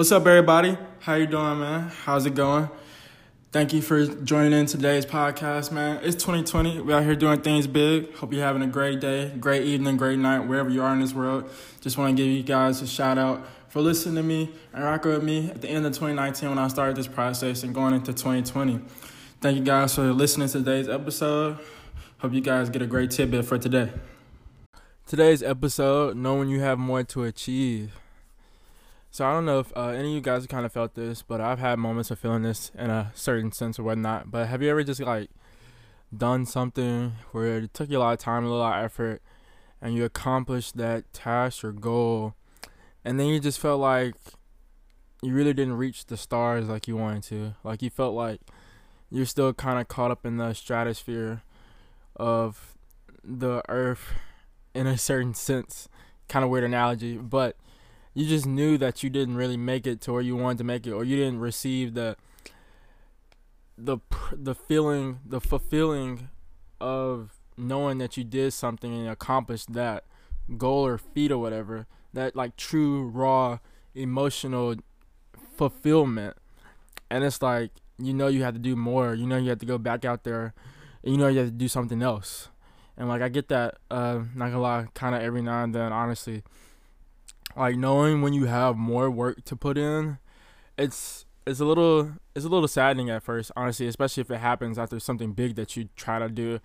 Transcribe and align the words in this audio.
What's 0.00 0.12
up, 0.12 0.26
everybody? 0.26 0.78
How 1.00 1.16
you 1.16 1.26
doing, 1.26 1.58
man? 1.58 1.90
How's 1.90 2.24
it 2.24 2.34
going? 2.34 2.70
Thank 3.52 3.74
you 3.74 3.82
for 3.82 4.06
joining 4.06 4.58
in 4.58 4.64
today's 4.64 5.04
podcast, 5.04 5.70
man. 5.72 6.00
It's 6.02 6.16
2020. 6.16 6.80
We're 6.80 6.96
out 6.96 7.04
here 7.04 7.14
doing 7.14 7.42
things 7.42 7.66
big. 7.66 8.14
Hope 8.14 8.32
you're 8.32 8.42
having 8.42 8.62
a 8.62 8.66
great 8.66 9.00
day, 9.00 9.30
great 9.38 9.64
evening, 9.64 9.98
great 9.98 10.18
night, 10.18 10.38
wherever 10.38 10.70
you 10.70 10.82
are 10.82 10.94
in 10.94 11.00
this 11.00 11.12
world. 11.12 11.50
Just 11.82 11.98
want 11.98 12.16
to 12.16 12.22
give 12.22 12.32
you 12.32 12.42
guys 12.42 12.80
a 12.80 12.86
shout 12.86 13.18
out 13.18 13.46
for 13.68 13.82
listening 13.82 14.14
to 14.14 14.22
me 14.22 14.54
and 14.72 14.82
rocking 14.82 15.10
with 15.10 15.22
me 15.22 15.50
at 15.50 15.60
the 15.60 15.68
end 15.68 15.84
of 15.84 15.92
2019 15.92 16.48
when 16.48 16.58
I 16.58 16.68
started 16.68 16.96
this 16.96 17.06
process 17.06 17.62
and 17.62 17.74
going 17.74 17.92
into 17.92 18.14
2020. 18.14 18.80
Thank 19.42 19.58
you 19.58 19.62
guys 19.62 19.94
for 19.94 20.14
listening 20.14 20.48
to 20.48 20.60
today's 20.60 20.88
episode. 20.88 21.58
Hope 22.20 22.32
you 22.32 22.40
guys 22.40 22.70
get 22.70 22.80
a 22.80 22.86
great 22.86 23.10
tidbit 23.10 23.44
for 23.44 23.58
today. 23.58 23.92
Today's 25.04 25.42
episode, 25.42 26.16
knowing 26.16 26.48
you 26.48 26.60
have 26.60 26.78
more 26.78 27.02
to 27.02 27.24
achieve. 27.24 27.99
So 29.12 29.26
I 29.26 29.32
don't 29.32 29.44
know 29.44 29.58
if 29.58 29.72
uh, 29.76 29.88
any 29.88 30.10
of 30.10 30.14
you 30.14 30.20
guys 30.20 30.46
kind 30.46 30.64
of 30.64 30.72
felt 30.72 30.94
this, 30.94 31.22
but 31.22 31.40
I've 31.40 31.58
had 31.58 31.80
moments 31.80 32.12
of 32.12 32.18
feeling 32.20 32.42
this 32.42 32.70
in 32.78 32.90
a 32.90 33.10
certain 33.14 33.50
sense 33.50 33.78
or 33.78 33.82
whatnot. 33.82 34.30
But 34.30 34.46
have 34.46 34.62
you 34.62 34.70
ever 34.70 34.84
just 34.84 35.00
like 35.00 35.30
done 36.16 36.46
something 36.46 37.14
where 37.32 37.58
it 37.58 37.74
took 37.74 37.90
you 37.90 37.98
a 37.98 38.00
lot 38.00 38.12
of 38.12 38.20
time, 38.20 38.44
a 38.44 38.48
lot 38.48 38.78
of 38.78 38.84
effort, 38.84 39.20
and 39.82 39.94
you 39.94 40.04
accomplished 40.04 40.76
that 40.76 41.12
task 41.12 41.64
or 41.64 41.72
goal, 41.72 42.34
and 43.04 43.18
then 43.18 43.26
you 43.26 43.40
just 43.40 43.58
felt 43.58 43.80
like 43.80 44.14
you 45.22 45.34
really 45.34 45.54
didn't 45.54 45.76
reach 45.76 46.06
the 46.06 46.16
stars 46.16 46.68
like 46.68 46.86
you 46.86 46.96
wanted 46.96 47.24
to. 47.24 47.54
Like 47.64 47.82
you 47.82 47.90
felt 47.90 48.14
like 48.14 48.40
you're 49.10 49.26
still 49.26 49.52
kind 49.52 49.80
of 49.80 49.88
caught 49.88 50.12
up 50.12 50.24
in 50.24 50.36
the 50.36 50.52
stratosphere 50.52 51.42
of 52.14 52.76
the 53.24 53.62
earth 53.68 54.12
in 54.72 54.86
a 54.86 54.96
certain 54.96 55.34
sense. 55.34 55.88
Kind 56.28 56.44
of 56.44 56.50
weird 56.50 56.62
analogy, 56.62 57.16
but 57.16 57.56
you 58.14 58.26
just 58.26 58.46
knew 58.46 58.76
that 58.78 59.02
you 59.02 59.10
didn't 59.10 59.36
really 59.36 59.56
make 59.56 59.86
it 59.86 60.00
to 60.02 60.12
where 60.12 60.22
you 60.22 60.36
wanted 60.36 60.58
to 60.58 60.64
make 60.64 60.86
it, 60.86 60.92
or 60.92 61.04
you 61.04 61.16
didn't 61.16 61.40
receive 61.40 61.94
the 61.94 62.16
the 63.78 63.98
the 64.32 64.54
feeling, 64.54 65.20
the 65.24 65.40
fulfilling 65.40 66.28
of 66.80 67.40
knowing 67.56 67.98
that 67.98 68.16
you 68.16 68.24
did 68.24 68.52
something 68.52 68.92
and 68.92 69.08
accomplished 69.08 69.72
that 69.72 70.04
goal 70.58 70.86
or 70.86 70.98
feat 70.98 71.30
or 71.30 71.38
whatever. 71.38 71.86
That 72.12 72.34
like 72.34 72.56
true 72.56 73.06
raw 73.06 73.58
emotional 73.94 74.76
fulfillment, 75.56 76.36
and 77.08 77.22
it's 77.22 77.40
like 77.40 77.70
you 77.98 78.12
know 78.12 78.26
you 78.26 78.42
have 78.42 78.54
to 78.54 78.60
do 78.60 78.74
more. 78.74 79.14
You 79.14 79.26
know 79.26 79.36
you 79.36 79.50
have 79.50 79.60
to 79.60 79.66
go 79.66 79.78
back 79.78 80.04
out 80.04 80.24
there, 80.24 80.52
and 81.04 81.12
you 81.12 81.18
know 81.18 81.28
you 81.28 81.38
have 81.38 81.48
to 81.48 81.52
do 81.52 81.68
something 81.68 82.02
else. 82.02 82.48
And 82.96 83.08
like 83.08 83.22
I 83.22 83.28
get 83.28 83.48
that, 83.48 83.78
uh, 83.90 84.24
not 84.34 84.50
gonna 84.50 84.60
lie, 84.60 84.88
kind 84.94 85.14
of 85.14 85.22
every 85.22 85.42
now 85.42 85.62
and 85.62 85.72
then, 85.72 85.92
honestly 85.92 86.42
like 87.56 87.76
knowing 87.76 88.22
when 88.22 88.32
you 88.32 88.46
have 88.46 88.76
more 88.76 89.10
work 89.10 89.44
to 89.44 89.56
put 89.56 89.76
in, 89.78 90.18
it's 90.78 91.26
it's 91.46 91.60
a 91.60 91.64
little 91.64 92.12
it's 92.34 92.44
a 92.44 92.48
little 92.48 92.68
saddening 92.68 93.10
at 93.10 93.22
first, 93.22 93.50
honestly, 93.56 93.86
especially 93.86 94.22
if 94.22 94.30
it 94.30 94.38
happens 94.38 94.78
after 94.78 94.98
something 95.00 95.32
big 95.32 95.56
that 95.56 95.76
you 95.76 95.88
try 95.96 96.18
to 96.18 96.28
do 96.28 96.60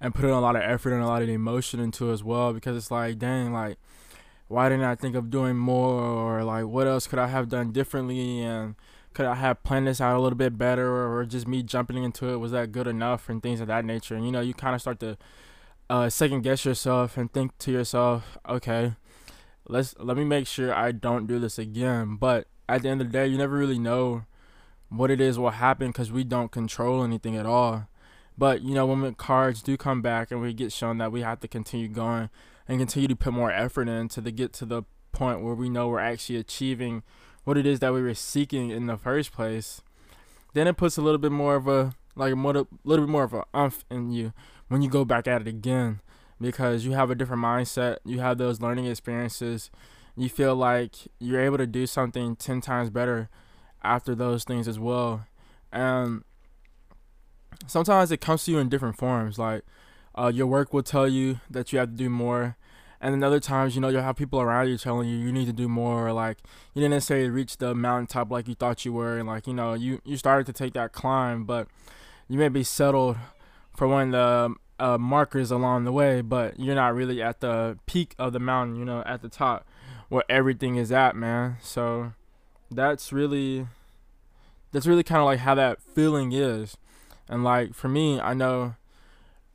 and 0.00 0.14
put 0.14 0.24
in 0.24 0.30
a 0.30 0.40
lot 0.40 0.56
of 0.56 0.62
effort 0.62 0.92
and 0.92 1.02
a 1.02 1.06
lot 1.06 1.22
of 1.22 1.28
emotion 1.28 1.80
into 1.80 2.10
as 2.10 2.22
well 2.22 2.52
because 2.52 2.76
it's 2.76 2.90
like 2.90 3.18
dang 3.18 3.52
like 3.52 3.78
why 4.48 4.68
didn't 4.68 4.84
I 4.84 4.94
think 4.94 5.16
of 5.16 5.30
doing 5.30 5.56
more? 5.56 6.00
Or 6.02 6.44
like 6.44 6.66
what 6.66 6.86
else 6.86 7.06
could 7.06 7.18
I 7.18 7.28
have 7.28 7.48
done 7.48 7.72
differently? 7.72 8.42
And 8.42 8.76
could 9.12 9.26
I 9.26 9.34
have 9.34 9.62
planned 9.62 9.86
this 9.86 10.00
out 10.00 10.16
a 10.16 10.20
little 10.20 10.36
bit 10.36 10.56
better? 10.58 10.88
Or, 10.88 11.24
just 11.24 11.48
me 11.48 11.62
jumping 11.62 12.02
into 12.02 12.28
it 12.28 12.36
was 12.36 12.52
that 12.52 12.72
good 12.72 12.86
enough? 12.86 13.28
And 13.28 13.42
things 13.42 13.60
of 13.60 13.66
that 13.68 13.84
nature. 13.84 14.14
And 14.14 14.24
you 14.24 14.32
know 14.32 14.40
you 14.40 14.54
kind 14.54 14.74
of 14.74 14.80
start 14.80 15.00
to 15.00 15.16
uh, 15.88 16.08
second 16.08 16.42
guess 16.42 16.64
yourself 16.64 17.16
and 17.16 17.32
think 17.32 17.56
to 17.58 17.70
yourself 17.70 18.38
okay 18.48 18.94
let's 19.68 19.94
let 19.98 20.16
me 20.16 20.24
make 20.24 20.46
sure 20.46 20.74
I 20.74 20.92
don't 20.92 21.26
do 21.26 21.38
this 21.38 21.58
again. 21.58 22.16
But 22.16 22.48
at 22.68 22.82
the 22.82 22.88
end 22.88 23.00
of 23.00 23.08
the 23.08 23.12
day, 23.12 23.26
you 23.26 23.38
never 23.38 23.56
really 23.56 23.78
know 23.78 24.24
what 24.88 25.10
it 25.10 25.20
is 25.20 25.38
will 25.38 25.50
happen 25.50 25.88
because 25.88 26.12
we 26.12 26.24
don't 26.24 26.52
control 26.52 27.02
anything 27.02 27.36
at 27.36 27.46
all. 27.46 27.88
But 28.38 28.62
you 28.62 28.74
know, 28.74 28.86
when 28.86 29.00
the 29.00 29.12
cards 29.12 29.62
do 29.62 29.76
come 29.76 30.02
back 30.02 30.30
and 30.30 30.40
we 30.40 30.52
get 30.52 30.72
shown 30.72 30.98
that 30.98 31.12
we 31.12 31.22
have 31.22 31.40
to 31.40 31.48
continue 31.48 31.88
going 31.88 32.30
and 32.68 32.78
continue 32.78 33.08
to 33.08 33.16
put 33.16 33.32
more 33.32 33.52
effort 33.52 33.88
in 33.88 34.08
to 34.08 34.20
the, 34.20 34.30
get 34.30 34.52
to 34.54 34.66
the 34.66 34.82
point 35.12 35.40
where 35.40 35.54
we 35.54 35.68
know 35.68 35.88
we're 35.88 36.00
actually 36.00 36.36
achieving 36.36 37.02
what 37.44 37.56
it 37.56 37.64
is 37.64 37.78
that 37.80 37.94
we 37.94 38.02
were 38.02 38.14
seeking 38.14 38.70
in 38.70 38.86
the 38.86 38.96
first 38.96 39.32
place, 39.32 39.80
then 40.52 40.66
it 40.66 40.76
puts 40.76 40.98
a 40.98 41.02
little 41.02 41.18
bit 41.18 41.32
more 41.32 41.54
of 41.56 41.68
a 41.68 41.94
like 42.16 42.32
a 42.32 42.36
little 42.36 43.04
bit 43.06 43.08
more 43.10 43.24
of 43.24 43.34
a 43.34 43.44
umph 43.52 43.84
in 43.90 44.10
you 44.10 44.32
when 44.68 44.82
you 44.82 44.88
go 44.88 45.04
back 45.04 45.28
at 45.28 45.42
it 45.42 45.46
again 45.46 46.00
because 46.40 46.84
you 46.84 46.92
have 46.92 47.10
a 47.10 47.14
different 47.14 47.42
mindset. 47.42 47.98
You 48.04 48.20
have 48.20 48.38
those 48.38 48.60
learning 48.60 48.86
experiences. 48.86 49.70
You 50.16 50.28
feel 50.28 50.54
like 50.54 50.96
you're 51.18 51.40
able 51.40 51.58
to 51.58 51.66
do 51.66 51.86
something 51.86 52.36
10 52.36 52.60
times 52.60 52.90
better 52.90 53.28
after 53.82 54.14
those 54.14 54.44
things 54.44 54.68
as 54.68 54.78
well. 54.78 55.26
And 55.72 56.24
sometimes 57.66 58.10
it 58.10 58.20
comes 58.20 58.44
to 58.44 58.52
you 58.52 58.58
in 58.58 58.68
different 58.68 58.96
forms. 58.96 59.38
Like 59.38 59.62
uh, 60.14 60.30
your 60.34 60.46
work 60.46 60.72
will 60.72 60.82
tell 60.82 61.08
you 61.08 61.40
that 61.50 61.72
you 61.72 61.78
have 61.78 61.90
to 61.90 61.96
do 61.96 62.10
more. 62.10 62.56
And 62.98 63.12
then 63.12 63.22
other 63.22 63.40
times, 63.40 63.74
you 63.74 63.82
know, 63.82 63.88
you'll 63.88 64.02
have 64.02 64.16
people 64.16 64.40
around 64.40 64.68
you 64.68 64.78
telling 64.78 65.08
you 65.08 65.18
you 65.18 65.30
need 65.30 65.46
to 65.46 65.52
do 65.52 65.68
more. 65.68 66.08
Or 66.08 66.12
like 66.12 66.38
you 66.74 66.80
didn't 66.80 66.92
necessarily 66.92 67.28
reach 67.28 67.58
the 67.58 67.74
mountaintop 67.74 68.30
like 68.30 68.48
you 68.48 68.54
thought 68.54 68.84
you 68.84 68.92
were. 68.92 69.18
And 69.18 69.26
like, 69.28 69.46
you 69.46 69.52
know, 69.52 69.74
you, 69.74 70.00
you 70.04 70.16
started 70.16 70.46
to 70.46 70.52
take 70.52 70.72
that 70.74 70.92
climb, 70.92 71.44
but 71.44 71.68
you 72.28 72.38
may 72.38 72.48
be 72.48 72.62
settled 72.62 73.18
for 73.76 73.86
of 73.86 74.10
the 74.10 74.54
uh, 74.78 74.98
markers 74.98 75.50
along 75.50 75.84
the 75.84 75.92
way, 75.92 76.20
but 76.20 76.58
you're 76.58 76.74
not 76.74 76.94
really 76.94 77.22
at 77.22 77.40
the 77.40 77.78
peak 77.86 78.14
of 78.18 78.32
the 78.32 78.40
mountain, 78.40 78.76
you 78.76 78.84
know, 78.84 79.02
at 79.06 79.22
the 79.22 79.28
top 79.28 79.66
where 80.08 80.24
everything 80.28 80.76
is 80.76 80.92
at, 80.92 81.16
man. 81.16 81.56
So 81.60 82.12
that's 82.70 83.12
really 83.12 83.66
that's 84.72 84.86
really 84.86 85.02
kind 85.02 85.20
of 85.20 85.24
like 85.24 85.40
how 85.40 85.54
that 85.54 85.80
feeling 85.80 86.32
is. 86.32 86.76
And 87.28 87.42
like 87.42 87.74
for 87.74 87.88
me, 87.88 88.20
I 88.20 88.34
know 88.34 88.74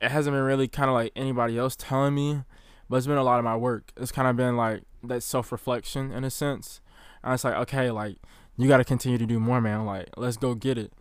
it 0.00 0.10
hasn't 0.10 0.34
been 0.34 0.42
really 0.42 0.68
kind 0.68 0.88
of 0.88 0.94
like 0.94 1.12
anybody 1.14 1.56
else 1.56 1.76
telling 1.76 2.14
me, 2.14 2.42
but 2.88 2.96
it's 2.96 3.06
been 3.06 3.16
a 3.16 3.22
lot 3.22 3.38
of 3.38 3.44
my 3.44 3.56
work. 3.56 3.92
It's 3.96 4.12
kind 4.12 4.28
of 4.28 4.36
been 4.36 4.56
like 4.56 4.82
that 5.04 5.22
self-reflection 5.22 6.12
in 6.12 6.24
a 6.24 6.30
sense. 6.30 6.80
And 7.22 7.32
it's 7.32 7.44
like, 7.44 7.54
okay, 7.54 7.90
like 7.90 8.16
you 8.56 8.68
got 8.68 8.78
to 8.78 8.84
continue 8.84 9.18
to 9.18 9.26
do 9.26 9.38
more, 9.38 9.60
man. 9.60 9.86
Like 9.86 10.08
let's 10.16 10.36
go 10.36 10.54
get 10.54 10.76
it. 10.76 10.92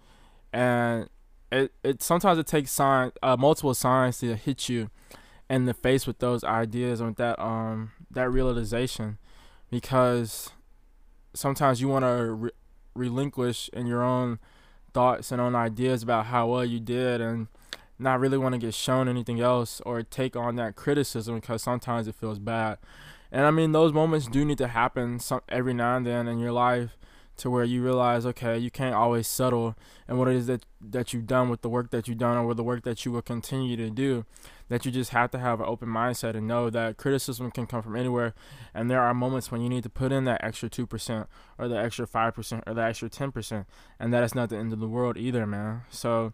And 0.54 1.10
it, 1.52 1.72
it 1.84 2.02
sometimes 2.02 2.40
it 2.40 2.48
takes 2.48 2.72
sign 2.72 3.12
uh, 3.22 3.36
multiple 3.38 3.74
signs 3.74 4.20
to 4.20 4.36
hit 4.36 4.70
you 4.70 4.90
in 5.50 5.66
the 5.66 5.74
face 5.74 6.08
with 6.08 6.20
those 6.20 6.44
ideas 6.44 7.02
and 7.02 7.10
with 7.10 7.18
that 7.18 7.38
um 7.40 7.92
that 8.10 8.30
realization 8.30 9.18
because 9.70 10.52
sometimes 11.34 11.82
you 11.82 11.88
want 11.88 12.06
to 12.06 12.32
re- 12.34 12.52
relinquish 12.96 13.70
in 13.74 13.86
your 13.86 14.04
own 14.04 14.40
thoughts 14.94 15.32
and 15.32 15.42
own 15.42 15.56
ideas 15.56 16.04
about 16.04 16.28
how 16.28 16.48
well 16.48 16.66
you 16.66 16.80
did 16.80 17.22
and 17.22 17.48
not 18.00 18.20
really 18.20 18.38
want 18.38 18.54
to 18.54 18.60
get 18.60 18.74
shown 18.74 19.08
anything 19.08 19.40
else 19.40 19.82
or 19.86 20.02
take 20.04 20.36
on 20.36 20.56
that 20.56 20.76
criticism 20.76 21.36
because 21.36 21.62
sometimes 21.62 22.08
it 22.08 22.16
feels 22.16 22.40
bad. 22.40 22.78
And 23.32 23.46
i 23.46 23.52
mean 23.52 23.72
those 23.72 23.94
moments 23.94 24.28
do 24.28 24.44
need 24.44 24.58
to 24.58 24.68
happen 24.68 25.20
some 25.20 25.42
every 25.48 25.74
now 25.74 25.96
and 25.96 26.06
then 26.06 26.28
in 26.28 26.40
your 26.40 26.52
life 26.52 26.98
to 27.38 27.50
where 27.50 27.64
you 27.64 27.84
realize 27.84 28.26
okay 28.26 28.58
you 28.58 28.70
can't 28.70 28.94
always 28.94 29.28
settle 29.28 29.76
and 30.08 30.20
what 30.20 30.28
it 30.28 30.36
is 30.36 30.48
that 30.48 30.66
that 30.80 31.14
you've 31.14 31.28
done 31.28 31.50
with 31.50 31.62
the 31.62 31.70
work 31.70 31.90
that 31.90 32.08
you've 32.08 32.18
done 32.18 32.38
or 32.38 32.46
with 32.46 32.58
the 32.58 32.64
work 32.64 32.84
that 32.84 33.06
you 33.06 33.12
will 33.12 33.22
continue 33.22 33.76
to 33.76 33.90
do 33.90 34.26
that 34.72 34.86
you 34.86 34.92
just 34.92 35.10
have 35.12 35.30
to 35.30 35.38
have 35.38 35.60
an 35.60 35.66
open 35.68 35.90
mindset 35.90 36.34
and 36.34 36.48
know 36.48 36.70
that 36.70 36.96
criticism 36.96 37.52
can 37.52 37.66
come 37.66 37.82
from 37.82 37.94
anywhere. 37.94 38.34
And 38.74 38.90
there 38.90 39.02
are 39.02 39.14
moments 39.14 39.52
when 39.52 39.60
you 39.60 39.68
need 39.68 39.84
to 39.84 39.90
put 39.90 40.14
in 40.14 40.24
that 40.24 40.42
extra 40.42 40.70
2% 40.70 41.28
or 41.58 41.68
the 41.68 41.78
extra 41.78 42.08
5% 42.08 42.64
or 42.66 42.74
the 42.74 42.82
extra 42.82 43.10
10% 43.10 43.66
and 44.00 44.14
that 44.14 44.24
is 44.24 44.34
not 44.34 44.48
the 44.48 44.56
end 44.56 44.72
of 44.72 44.80
the 44.80 44.88
world 44.88 45.18
either 45.18 45.46
man. 45.46 45.82
So 45.90 46.32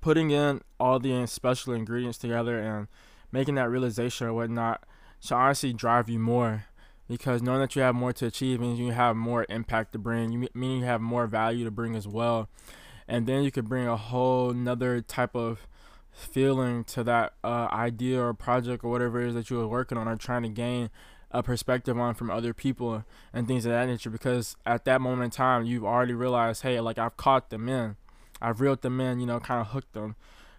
putting 0.00 0.30
in 0.30 0.60
all 0.78 1.00
the 1.00 1.26
special 1.26 1.72
ingredients 1.72 2.18
together 2.18 2.60
and 2.60 2.86
making 3.32 3.56
that 3.56 3.68
realization 3.68 4.28
or 4.28 4.34
whatnot 4.34 4.84
should 5.18 5.34
honestly 5.34 5.72
drive 5.72 6.08
you 6.08 6.20
more 6.20 6.66
because 7.08 7.42
knowing 7.42 7.60
that 7.60 7.76
you 7.76 7.82
have 7.82 7.94
more 7.94 8.12
to 8.12 8.26
achieve 8.26 8.60
means 8.60 8.78
you 8.78 8.92
have 8.92 9.16
more 9.16 9.46
impact 9.48 9.92
to 9.92 9.98
bring. 9.98 10.32
You 10.32 10.48
mean 10.54 10.80
you 10.80 10.84
have 10.84 11.00
more 11.00 11.26
value 11.26 11.64
to 11.64 11.70
bring 11.70 11.94
as 11.96 12.06
well, 12.08 12.48
and 13.06 13.26
then 13.26 13.42
you 13.42 13.50
could 13.50 13.68
bring 13.68 13.86
a 13.86 13.96
whole 13.96 14.52
nother 14.52 15.00
type 15.00 15.34
of 15.34 15.66
feeling 16.12 16.84
to 16.84 17.02
that 17.04 17.34
uh, 17.42 17.68
idea 17.72 18.22
or 18.22 18.34
project 18.34 18.84
or 18.84 18.90
whatever 18.90 19.20
it 19.20 19.28
is 19.28 19.34
that 19.34 19.50
you 19.50 19.56
were 19.56 19.66
working 19.66 19.96
on 19.96 20.06
or 20.06 20.16
trying 20.16 20.42
to 20.42 20.48
gain 20.48 20.90
a 21.30 21.42
perspective 21.42 21.98
on 21.98 22.14
from 22.14 22.30
other 22.30 22.52
people 22.52 23.04
and 23.32 23.48
things 23.48 23.64
of 23.64 23.72
that 23.72 23.86
nature. 23.86 24.10
Because 24.10 24.56
at 24.66 24.84
that 24.84 25.00
moment 25.00 25.24
in 25.24 25.30
time, 25.30 25.64
you've 25.64 25.84
already 25.84 26.12
realized, 26.12 26.62
hey, 26.62 26.78
like 26.80 26.98
I've 26.98 27.16
caught 27.16 27.50
them 27.50 27.68
in, 27.68 27.96
I've 28.40 28.60
reeled 28.60 28.82
them 28.82 29.00
in, 29.00 29.20
you 29.20 29.26
know, 29.26 29.40
kind 29.40 29.60
of 29.60 29.68
hooked 29.68 29.94
them. 29.94 30.16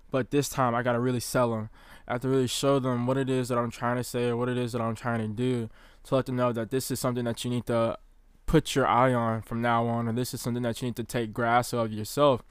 But 0.10 0.32
this 0.32 0.50
time, 0.50 0.76
I 0.76 0.84
gotta 0.84 1.00
really 1.00 1.20
sell 1.20 1.52
them. 1.52 1.70
I 2.08 2.14
have 2.14 2.22
to 2.22 2.30
really 2.30 2.48
show 2.48 2.80
them 2.80 3.08
what 3.08 3.18
it 3.18 3.30
is 3.30 3.48
that 3.50 3.58
I'm 3.58 3.72
trying 3.72 3.98
to 3.98 4.04
say 4.04 4.30
or 4.30 4.38
what 4.38 4.50
it 4.50 4.58
is 4.58 4.74
that 4.74 4.82
I'm 4.82 4.96
trying 4.96 5.20
to 5.20 5.28
do 5.28 5.70
to 6.04 6.16
let 6.16 6.26
them 6.26 6.36
know 6.36 6.52
that 6.52 6.72
this 6.72 6.92
is 6.92 7.00
something 7.00 7.26
that 7.26 7.44
you 7.44 7.50
need 7.50 7.66
to 7.68 7.98
put 8.46 8.76
your 8.76 8.86
eye 8.86 9.14
on 9.14 9.42
from 9.42 9.62
now 9.62 9.86
on, 9.88 10.08
or 10.08 10.14
this 10.14 10.34
is 10.34 10.42
something 10.42 10.64
that 10.64 10.82
you 10.82 10.88
need 10.88 10.96
to 10.98 11.04
take 11.04 11.34
grasp 11.34 11.74
of 11.74 11.92
yourself 11.92 12.44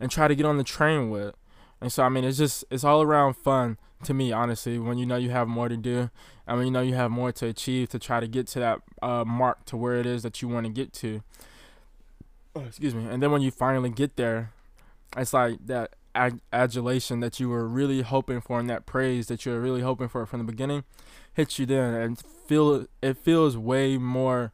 and 0.00 0.10
try 0.10 0.28
to 0.28 0.34
get 0.34 0.46
on 0.46 0.56
the 0.56 0.64
train 0.64 1.10
with. 1.10 1.34
And 1.80 1.92
so, 1.92 2.02
I 2.02 2.08
mean, 2.08 2.24
it's 2.24 2.38
just, 2.38 2.64
it's 2.70 2.84
all 2.84 3.02
around 3.02 3.34
fun 3.34 3.76
to 4.04 4.14
me, 4.14 4.32
honestly, 4.32 4.78
when 4.78 4.98
you 4.98 5.06
know 5.06 5.16
you 5.16 5.30
have 5.30 5.48
more 5.48 5.68
to 5.68 5.76
do, 5.76 6.10
and 6.46 6.58
when 6.58 6.66
you 6.66 6.72
know 6.72 6.80
you 6.80 6.94
have 6.94 7.10
more 7.10 7.32
to 7.32 7.46
achieve 7.46 7.88
to 7.90 7.98
try 7.98 8.20
to 8.20 8.26
get 8.26 8.46
to 8.48 8.60
that 8.60 8.80
uh, 9.02 9.24
mark 9.24 9.64
to 9.66 9.76
where 9.76 9.96
it 9.96 10.06
is 10.06 10.22
that 10.22 10.40
you 10.42 10.48
want 10.48 10.66
to 10.66 10.72
get 10.72 10.92
to. 10.94 11.22
Oh, 12.54 12.60
excuse 12.62 12.94
me. 12.94 13.06
And 13.06 13.22
then 13.22 13.30
when 13.30 13.42
you 13.42 13.50
finally 13.50 13.90
get 13.90 14.16
there, 14.16 14.52
it's 15.16 15.32
like 15.32 15.66
that 15.66 15.94
adulation 16.52 17.20
that 17.20 17.38
you 17.38 17.48
were 17.48 17.68
really 17.68 18.02
hoping 18.02 18.40
for 18.40 18.58
and 18.58 18.70
that 18.70 18.86
praise 18.86 19.26
that 19.26 19.44
you 19.44 19.52
were 19.52 19.60
really 19.60 19.82
hoping 19.82 20.08
for 20.08 20.24
from 20.26 20.38
the 20.38 20.44
beginning 20.44 20.84
hits 21.34 21.58
you 21.58 21.66
then 21.66 21.92
and 21.94 22.18
feel 22.18 22.86
it 23.02 23.16
feels 23.18 23.56
way 23.56 23.98
more 23.98 24.52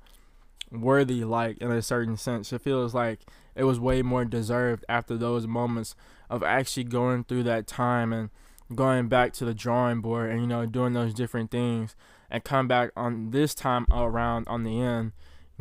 worthy 0.72 1.22
like 1.24 1.58
in 1.58 1.70
a 1.70 1.82
certain 1.82 2.16
sense. 2.16 2.52
It 2.52 2.60
feels 2.60 2.94
like 2.94 3.20
it 3.54 3.64
was 3.64 3.78
way 3.78 4.02
more 4.02 4.24
deserved 4.24 4.84
after 4.88 5.16
those 5.16 5.46
moments 5.46 5.94
of 6.28 6.42
actually 6.42 6.84
going 6.84 7.24
through 7.24 7.44
that 7.44 7.66
time 7.66 8.12
and 8.12 8.30
going 8.74 9.08
back 9.08 9.32
to 9.34 9.44
the 9.44 9.54
drawing 9.54 10.00
board 10.00 10.30
and 10.30 10.40
you 10.40 10.46
know 10.46 10.64
doing 10.64 10.94
those 10.94 11.12
different 11.12 11.50
things 11.50 11.94
and 12.30 12.42
come 12.42 12.66
back 12.66 12.90
on 12.96 13.30
this 13.30 13.54
time 13.54 13.86
around 13.92 14.48
on 14.48 14.64
the 14.64 14.80
end 14.80 15.12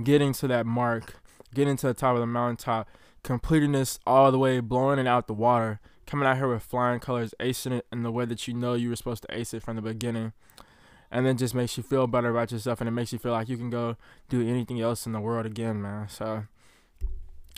getting 0.01 0.31
to 0.31 0.47
that 0.47 0.65
mark 0.65 1.21
getting 1.53 1.75
to 1.75 1.87
the 1.87 1.93
top 1.93 2.13
of 2.13 2.21
the 2.21 2.25
mountaintop 2.25 2.87
completing 3.23 3.71
this 3.71 3.99
all 4.05 4.31
the 4.31 4.39
way 4.39 4.59
blowing 4.59 4.99
it 4.99 5.07
out 5.07 5.27
the 5.27 5.33
water 5.33 5.79
coming 6.11 6.27
out 6.27 6.35
here 6.35 6.49
with 6.49 6.61
flying 6.61 6.99
colors 6.99 7.33
acing 7.39 7.71
it 7.71 7.85
in 7.89 8.03
the 8.03 8.11
way 8.11 8.25
that 8.25 8.45
you 8.45 8.53
know 8.53 8.73
you 8.73 8.89
were 8.89 8.95
supposed 8.97 9.23
to 9.23 9.33
ace 9.33 9.53
it 9.53 9.63
from 9.63 9.77
the 9.77 9.81
beginning. 9.81 10.33
And 11.09 11.25
then 11.25 11.37
just 11.37 11.55
makes 11.55 11.77
you 11.77 11.83
feel 11.83 12.05
better 12.05 12.29
about 12.29 12.51
yourself 12.51 12.81
and 12.81 12.87
it 12.87 12.91
makes 12.91 13.13
you 13.13 13.19
feel 13.19 13.31
like 13.31 13.47
you 13.47 13.57
can 13.57 13.69
go 13.69 13.95
do 14.27 14.45
anything 14.45 14.81
else 14.81 15.05
in 15.05 15.13
the 15.13 15.21
world 15.21 15.45
again 15.45 15.81
man. 15.81 16.09
So 16.09 16.43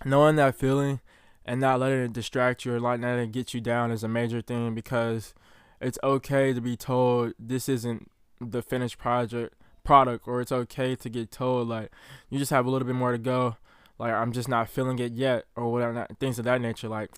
knowing 0.05 0.35
that 0.35 0.55
feeling 0.55 0.99
and 1.45 1.59
not 1.59 1.79
letting 1.79 1.99
it 1.99 2.13
distract 2.13 2.63
you 2.63 2.75
or 2.75 2.79
not 2.79 2.99
letting 2.99 3.25
it 3.25 3.31
get 3.31 3.55
you 3.55 3.61
down 3.61 3.91
is 3.91 4.03
a 4.03 4.07
major 4.07 4.41
thing 4.41 4.75
because 4.75 5.33
it's 5.81 5.99
okay 6.03 6.53
to 6.53 6.61
be 6.61 6.77
told 6.77 7.33
this 7.39 7.67
isn't 7.67 8.09
the 8.39 8.61
finished 8.61 8.99
project 8.99 9.55
product 9.83 10.27
or 10.27 10.41
it's 10.41 10.51
okay 10.51 10.95
to 10.95 11.09
get 11.09 11.29
told 11.29 11.67
like 11.67 11.91
you 12.29 12.39
just 12.39 12.51
have 12.51 12.65
a 12.65 12.69
little 12.69 12.87
bit 12.87 12.95
more 12.95 13.11
to 13.11 13.17
go 13.17 13.57
like 14.03 14.13
i'm 14.13 14.31
just 14.31 14.49
not 14.49 14.69
feeling 14.69 14.99
it 14.99 15.13
yet 15.13 15.45
or 15.55 15.71
whatever 15.71 16.07
things 16.19 16.37
of 16.37 16.45
that 16.45 16.61
nature 16.61 16.89
like 16.89 17.09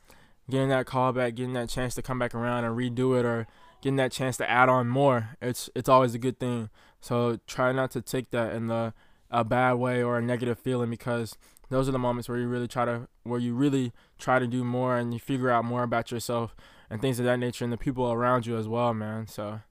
getting 0.50 0.70
that 0.70 0.86
call 0.86 1.12
back 1.12 1.36
getting 1.36 1.54
that 1.54 1.70
chance 1.70 1.96
to 1.96 2.02
come 2.02 2.20
back 2.20 2.36
around 2.36 2.64
and 2.64 2.78
redo 2.78 3.20
it 3.20 3.26
or 3.26 3.48
getting 3.82 3.96
that 3.96 4.12
chance 4.12 4.38
to 4.38 4.50
add 4.50 4.70
on 4.70 4.88
more 4.88 5.36
it's 5.42 5.70
it's 5.76 5.90
always 5.90 6.14
a 6.14 6.20
good 6.20 6.40
thing 6.40 6.70
so 7.02 7.40
try 7.48 7.72
not 7.72 7.92
to 7.92 8.02
take 8.02 8.32
that 8.32 8.54
in 8.54 8.68
the 8.68 8.94
a 9.32 9.44
bad 9.44 9.74
way 9.74 10.04
or 10.04 10.18
a 10.18 10.22
negative 10.22 10.60
feeling 10.60 10.90
because 10.90 11.38
those 11.70 11.90
are 11.90 11.92
the 11.92 12.00
moments 12.00 12.30
where 12.30 12.38
you 12.38 12.48
really 12.48 12.68
try 12.68 12.86
to 12.86 13.08
where 13.24 13.40
you 13.40 13.54
really 13.54 13.92
try 14.20 14.40
to 14.40 14.48
do 14.48 14.64
more 14.64 14.98
and 14.98 15.14
you 15.14 15.20
figure 15.20 15.50
out 15.50 15.66
more 15.66 15.84
about 15.84 16.12
yourself 16.12 16.56
and 16.90 17.02
things 17.02 17.20
of 17.20 17.26
that 17.26 17.40
nature 17.40 17.64
and 17.64 17.74
the 17.74 17.78
people 17.78 18.12
around 18.12 18.46
you 18.46 18.58
as 18.58 18.68
well, 18.68 18.94
man. 18.94 19.28
So 19.28 19.62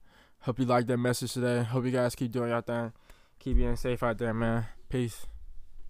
hope 0.40 0.58
you 0.58 0.64
like 0.64 0.86
that 0.88 0.98
message 0.98 1.32
today. 1.32 1.62
Hope 1.62 1.84
you 1.84 1.92
guys 1.92 2.14
keep 2.14 2.32
doing 2.32 2.50
your 2.50 2.62
thing. 2.62 2.92
Keep 3.38 3.56
being 3.58 3.76
safe 3.76 4.02
out 4.02 4.18
there, 4.18 4.34
man. 4.34 4.66
Peace. 4.88 5.26